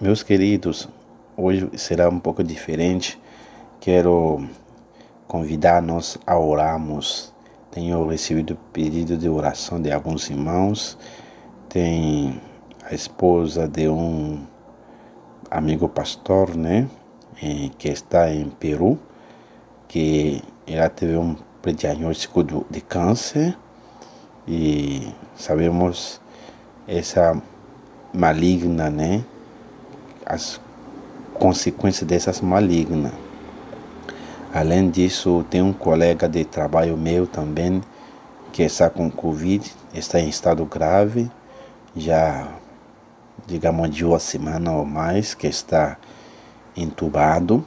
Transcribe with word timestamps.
Meus 0.00 0.22
queridos, 0.22 0.88
hoje 1.36 1.68
será 1.76 2.08
um 2.08 2.18
pouco 2.18 2.42
diferente. 2.42 3.20
Quero 3.78 4.48
convidar-nos 5.28 6.16
a 6.26 6.38
orarmos. 6.38 7.34
Tenho 7.70 8.06
recebido 8.08 8.56
pedido 8.72 9.14
de 9.14 9.28
oração 9.28 9.78
de 9.78 9.92
alguns 9.92 10.30
irmãos. 10.30 10.96
Tem 11.68 12.40
a 12.82 12.94
esposa 12.94 13.68
de 13.68 13.90
um 13.90 14.42
amigo 15.50 15.86
pastor, 15.86 16.56
né? 16.56 16.88
Que 17.76 17.90
está 17.90 18.32
em 18.32 18.48
Peru, 18.48 18.98
que 19.86 20.42
ela 20.66 20.88
teve 20.88 21.14
um 21.18 21.36
diagnóstico 21.76 22.42
de 22.42 22.80
câncer 22.80 23.54
e 24.48 25.12
sabemos 25.36 26.22
essa 26.88 27.38
maligna, 28.14 28.88
né? 28.88 29.22
As 30.30 30.60
consequências 31.34 32.06
dessas 32.06 32.40
malignas. 32.40 33.12
Além 34.54 34.88
disso, 34.88 35.44
tem 35.50 35.60
um 35.60 35.72
colega 35.72 36.28
de 36.28 36.44
trabalho 36.44 36.96
meu 36.96 37.26
também 37.26 37.82
que 38.52 38.62
está 38.62 38.88
com 38.88 39.10
Covid, 39.10 39.68
está 39.92 40.20
em 40.20 40.28
estado 40.28 40.64
grave, 40.64 41.28
já 41.96 42.46
digamos 43.44 43.90
de 43.90 44.04
uma 44.04 44.20
semana 44.20 44.70
ou 44.70 44.84
mais 44.84 45.34
que 45.34 45.48
está 45.48 45.98
entubado. 46.76 47.66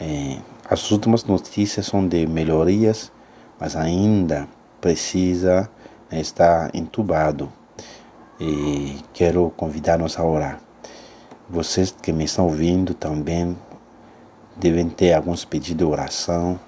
É, 0.00 0.38
as 0.68 0.90
últimas 0.90 1.22
notícias 1.22 1.86
são 1.86 2.08
de 2.08 2.26
melhorias, 2.26 3.12
mas 3.60 3.76
ainda 3.76 4.48
precisa 4.80 5.70
né, 6.10 6.20
estar 6.20 6.74
entubado. 6.74 7.52
E 8.40 8.98
quero 9.12 9.52
convidar-nos 9.56 10.18
a 10.18 10.24
orar. 10.24 10.67
Vocês 11.50 11.90
que 11.90 12.12
me 12.12 12.24
estão 12.24 12.44
ouvindo 12.44 12.92
também 12.92 13.56
devem 14.54 14.88
ter 14.88 15.14
alguns 15.14 15.44
pedidos 15.46 15.78
de 15.78 15.84
oração 15.84 16.60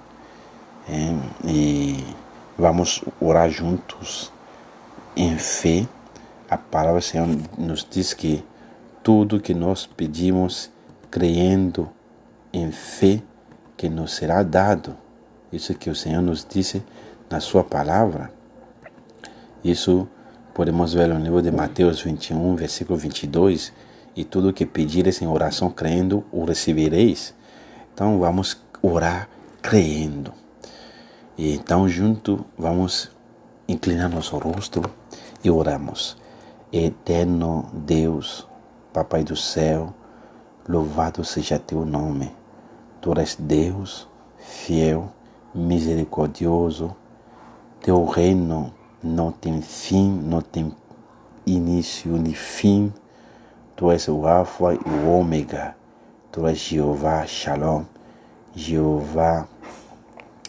é, 0.89 1.13
e 1.47 2.03
vamos 2.57 3.03
orar 3.19 3.49
juntos 3.49 4.31
em 5.15 5.37
fé. 5.37 5.87
A 6.49 6.57
palavra 6.57 6.99
do 6.99 7.03
Senhor 7.03 7.27
nos 7.57 7.85
diz 7.89 8.13
que 8.15 8.43
tudo 9.03 9.39
que 9.39 9.53
nós 9.53 9.85
pedimos, 9.85 10.71
crendo 11.11 11.87
em 12.51 12.71
fé, 12.71 13.21
que 13.77 13.87
nos 13.87 14.15
será 14.15 14.41
dado. 14.41 14.97
Isso 15.53 15.75
que 15.75 15.89
o 15.89 15.95
Senhor 15.95 16.21
nos 16.21 16.43
disse 16.49 16.83
na 17.29 17.39
Sua 17.39 17.63
palavra. 17.63 18.31
Isso 19.63 20.07
podemos 20.55 20.93
ver 20.93 21.07
no 21.07 21.19
livro 21.19 21.41
de 21.41 21.51
Mateus 21.51 22.01
21, 22.01 22.55
versículo 22.55 22.97
22. 22.97 23.71
E 24.15 24.23
tudo 24.23 24.53
que 24.53 24.65
pedires 24.65 25.21
em 25.21 25.27
oração 25.27 25.69
crendo, 25.69 26.23
o 26.31 26.43
recebereis. 26.43 27.33
Então 27.93 28.19
vamos 28.19 28.61
orar 28.81 29.29
crendo. 29.61 30.33
E 31.37 31.53
então 31.55 31.87
junto 31.87 32.45
vamos 32.57 33.11
inclinar 33.67 34.09
nosso 34.09 34.37
rosto 34.37 34.81
e 35.43 35.49
oramos. 35.49 36.17
Eterno 36.71 37.69
Deus, 37.73 38.47
Papai 38.93 39.23
do 39.23 39.35
céu, 39.35 39.93
louvado 40.67 41.23
seja 41.23 41.57
teu 41.57 41.85
nome. 41.85 42.31
Tu 42.99 43.13
és 43.17 43.35
Deus, 43.39 44.07
fiel, 44.37 45.11
misericordioso. 45.55 46.95
Teu 47.81 48.05
reino 48.05 48.73
não 49.01 49.31
tem 49.31 49.61
fim, 49.61 50.11
não 50.11 50.41
tem 50.41 50.75
início 51.45 52.11
nem 52.17 52.33
fim. 52.33 52.93
Tu 53.75 53.91
és 53.91 54.07
o 54.07 54.27
Alfa 54.27 54.73
e 54.73 54.77
o 54.77 55.09
Ômega. 55.09 55.75
Tu 56.31 56.47
és 56.47 56.57
Jeová 56.57 57.25
Shalom, 57.25 57.85
Jeová 58.55 59.47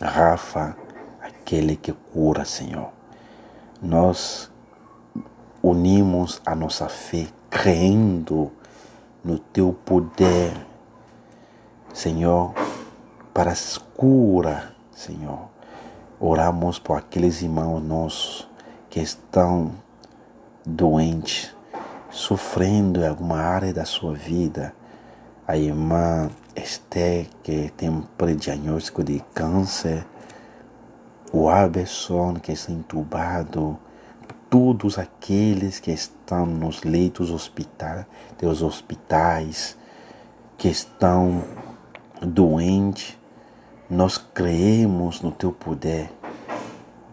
Rafa, 0.01 0.77
aquele 1.21 1.77
que 1.77 1.93
cura, 1.93 2.45
Senhor. 2.45 2.91
Nós 3.81 4.51
unimos 5.63 6.41
a 6.45 6.55
nossa 6.55 6.89
fé 6.89 7.29
crendo 7.51 8.51
no 9.25 9.39
teu 9.39 9.73
poder, 9.85 10.53
Senhor, 11.93 12.53
para 13.33 13.53
a 13.53 13.81
cura, 13.97 14.75
Senhor. 14.93 15.49
Oramos 16.19 16.79
por 16.79 16.99
aqueles 16.99 17.43
irmãos 17.43 17.83
nossos 17.83 18.49
que 18.89 19.01
estão 19.01 19.73
doentes, 20.65 21.55
sofrendo 22.13 23.01
em 23.01 23.09
alguma 23.09 23.39
área 23.39 23.73
da 23.73 23.85
sua 23.85 24.15
vida. 24.15 24.75
A 25.49 25.57
irmã 25.57 26.31
Esther, 26.55 27.27
que 27.43 27.73
tem 27.77 27.89
um 27.89 28.03
prediagnóstico 28.03 29.03
de 29.03 29.21
câncer, 29.35 30.07
o 31.33 31.49
Aberson, 31.49 32.35
que 32.35 32.53
está 32.53 32.71
entubado, 32.71 33.79
todos 34.51 34.99
aqueles 34.99 35.81
que 35.81 35.91
estão 35.91 36.45
nos 36.45 36.83
leitos 36.83 37.31
hospitais, 37.31 38.05
dos 38.39 38.63
hospitais, 38.63 39.79
que 40.59 40.69
estão 40.69 41.43
doentes, 42.21 43.19
nós 43.89 44.19
creemos 44.19 45.23
no 45.23 45.33
teu 45.33 45.53
poder. 45.53 46.13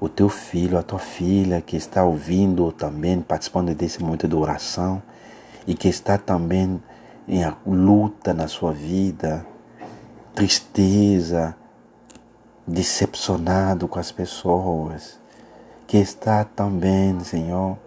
O 0.01 0.07
teu 0.07 0.29
filho, 0.29 0.77
a 0.77 0.83
tua 0.83 0.99
filha 0.99 1.61
que 1.61 1.75
está 1.75 2.03
ouvindo 2.03 2.71
também, 2.71 3.19
participando 3.19 3.75
desse 3.75 4.01
momento 4.01 4.27
de 4.27 4.35
oração 4.35 5.01
e 5.67 5.73
que 5.73 5.89
está 5.89 6.17
também 6.17 6.81
em 7.27 7.43
luta 7.65 8.33
na 8.33 8.47
sua 8.47 8.71
vida, 8.71 9.45
tristeza, 10.33 11.55
decepcionado 12.65 13.88
com 13.88 13.99
as 13.99 14.11
pessoas, 14.11 15.19
que 15.85 15.97
está 15.97 16.43
também, 16.43 17.19
Senhor, 17.19 17.77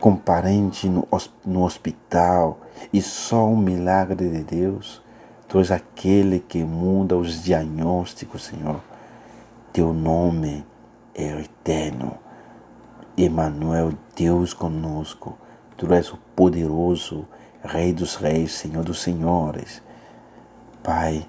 com 0.00 0.16
parente 0.16 0.88
no, 0.88 1.62
hospital 1.62 2.58
e 2.92 3.00
só 3.00 3.46
um 3.46 3.56
milagre 3.56 4.28
de 4.28 4.42
Deus. 4.42 5.02
Tu 5.48 5.58
és 5.58 5.70
aquele 5.70 6.40
que 6.40 6.64
muda 6.64 7.16
os 7.16 7.42
diagnósticos, 7.42 8.44
Senhor. 8.44 8.80
Teu 9.72 9.92
nome 9.92 10.66
é 11.16 11.40
eterno. 11.40 12.18
Emmanuel, 13.16 13.94
Deus 14.14 14.52
conosco. 14.52 15.38
Tu 15.76 15.90
és 15.92 16.12
o 16.12 16.18
poderoso 16.36 17.26
Rei 17.64 17.92
dos 17.92 18.16
Reis, 18.16 18.52
Senhor 18.52 18.84
dos 18.84 19.02
Senhores. 19.02 19.82
Pai, 20.82 21.26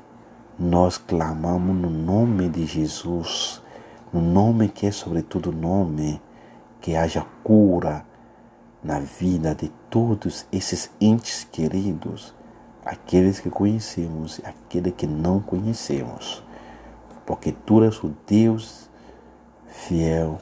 nós 0.59 0.97
clamamos 0.97 1.75
no 1.75 1.89
nome 1.89 2.49
de 2.49 2.65
Jesus, 2.65 3.61
no 4.11 4.21
nome 4.21 4.67
que 4.67 4.85
é 4.85 4.91
sobretudo 4.91 5.51
nome, 5.51 6.21
que 6.81 6.95
haja 6.95 7.25
cura 7.43 8.05
na 8.83 8.99
vida 8.99 9.55
de 9.55 9.69
todos 9.89 10.45
esses 10.51 10.91
entes 11.01 11.43
queridos, 11.51 12.35
aqueles 12.85 13.39
que 13.39 13.49
conhecemos 13.49 14.39
e 14.39 14.45
aqueles 14.45 14.93
que 14.95 15.07
não 15.07 15.39
conhecemos, 15.39 16.43
porque 17.25 17.51
Tu 17.51 17.83
és 17.83 18.03
o 18.03 18.13
Deus 18.27 18.89
fiel 19.77 20.39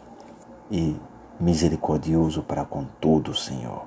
e 0.71 0.95
misericordioso 1.39 2.41
para 2.41 2.63
com 2.63 2.85
todos, 3.01 3.45
Senhor. 3.45 3.83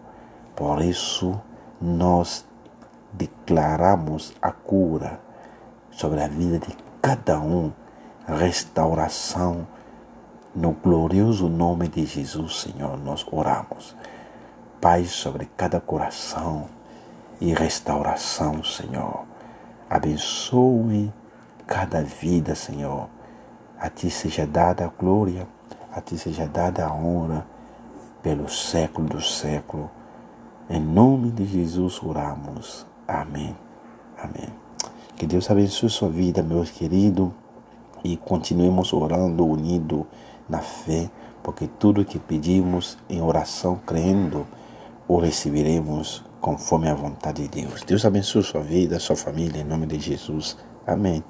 Por 0.54 0.82
isso, 0.82 1.40
nós 1.80 2.44
declaramos 3.12 4.34
a 4.42 4.52
cura 4.52 5.18
sobre 5.90 6.22
a 6.22 6.28
vida 6.28 6.58
de 6.58 6.76
cada 7.00 7.40
um, 7.40 7.72
restauração 8.26 9.66
no 10.54 10.72
glorioso 10.72 11.48
nome 11.48 11.88
de 11.88 12.04
Jesus, 12.04 12.60
Senhor, 12.60 12.98
nós 12.98 13.26
oramos. 13.30 13.96
Pai, 14.80 15.04
sobre 15.06 15.46
cada 15.56 15.80
coração 15.80 16.66
e 17.40 17.54
restauração, 17.54 18.62
Senhor. 18.62 19.24
Abençoe 19.88 21.12
cada 21.66 22.02
vida, 22.02 22.54
Senhor. 22.54 23.08
A 23.80 23.88
Ti 23.88 24.10
seja 24.10 24.46
dada 24.46 24.86
a 24.86 24.88
glória, 24.88 25.46
a 25.92 26.00
Ti 26.00 26.18
seja 26.18 26.46
dada 26.46 26.86
a 26.86 26.92
honra 26.92 27.46
pelo 28.22 28.48
século 28.48 29.08
do 29.08 29.20
século. 29.20 29.90
Em 30.68 30.80
nome 30.80 31.30
de 31.30 31.46
Jesus 31.46 32.02
oramos. 32.02 32.86
Amém. 33.06 33.56
Amém. 34.18 34.48
Que 35.16 35.26
Deus 35.26 35.50
abençoe 35.50 35.88
sua 35.88 36.08
vida, 36.08 36.42
meus 36.42 36.70
queridos, 36.70 37.30
e 38.04 38.16
continuemos 38.16 38.92
orando 38.92 39.46
unido 39.46 40.06
na 40.48 40.58
fé, 40.58 41.10
porque 41.42 41.66
tudo 41.66 42.04
que 42.04 42.18
pedimos 42.18 42.98
em 43.08 43.20
oração, 43.20 43.80
crendo, 43.86 44.46
o 45.06 45.18
receberemos 45.18 46.24
conforme 46.40 46.88
a 46.88 46.94
vontade 46.94 47.48
de 47.48 47.62
Deus. 47.62 47.82
Deus 47.82 48.04
abençoe 48.04 48.42
sua 48.42 48.60
vida, 48.60 48.98
sua 48.98 49.16
família, 49.16 49.60
em 49.60 49.64
nome 49.64 49.86
de 49.86 49.98
Jesus. 49.98 50.56
Amém. 50.86 51.22